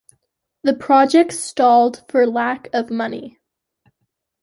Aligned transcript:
The 0.63 0.73
project 0.73 1.31
stalled 1.31 2.03
for 2.09 2.25
lack 2.25 2.69
of 2.73 2.89
money. 2.89 3.37